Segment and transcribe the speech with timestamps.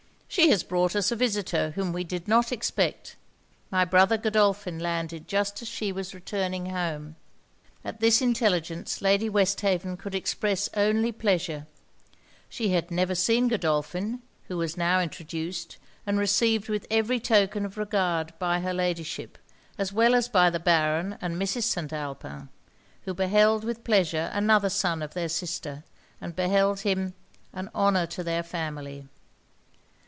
[0.33, 3.17] 'She has brought us a visitor whom we did not expect.
[3.69, 7.17] My brother Godolphin landed just as she was returning home.'
[7.83, 11.67] At this intelligence Lady Westhaven could express only pleasure.
[12.47, 15.75] She had never seen Godolphin, who was now introduced,
[16.07, 19.37] and received with every token of regard by her Ladyship,
[19.77, 21.63] as well as by the Baron and Mrs.
[21.63, 21.91] St.
[21.91, 22.47] Alpin;
[23.03, 25.83] who beheld with pleasure another son of their sister,
[26.21, 27.15] and beheld him
[27.51, 29.09] an honour to their family.